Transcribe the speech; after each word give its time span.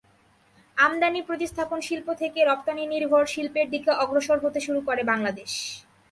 আমদানি 0.77 1.21
প্রতিস্থাপন 1.21 1.79
শিল্প 1.81 2.07
থেকে 2.21 2.39
রপ্তানিনির্ভর 2.43 3.23
শিল্পের 3.25 3.67
দিকে 3.69 3.91
অগ্রসর 4.03 4.37
হতে 4.43 4.59
শুরু 4.59 4.79
করে 4.87 5.01
বাংলাদেশ। 5.11 5.51